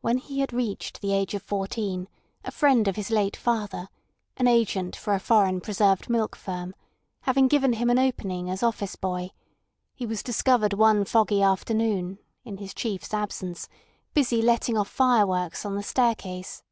When 0.00 0.16
he 0.16 0.40
had 0.40 0.54
reached 0.54 1.02
the 1.02 1.12
age 1.12 1.34
of 1.34 1.42
fourteen 1.42 2.08
a 2.44 2.50
friend 2.50 2.88
of 2.88 2.96
his 2.96 3.10
late 3.10 3.36
father, 3.36 3.90
an 4.38 4.46
agent 4.46 4.96
for 4.96 5.12
a 5.12 5.20
foreign 5.20 5.60
preserved 5.60 6.08
milk 6.08 6.34
firm, 6.34 6.74
having 7.24 7.46
given 7.46 7.74
him 7.74 7.90
an 7.90 7.98
opening 7.98 8.48
as 8.48 8.62
office 8.62 8.96
boy, 8.96 9.32
he 9.94 10.06
was 10.06 10.22
discovered 10.22 10.72
one 10.72 11.04
foggy 11.04 11.42
afternoon, 11.42 12.18
in 12.42 12.56
his 12.56 12.72
chief's 12.72 13.12
absence, 13.12 13.68
busy 14.14 14.40
letting 14.40 14.78
off 14.78 14.88
fireworks 14.88 15.66
on 15.66 15.76
the 15.76 15.82
staircase. 15.82 16.62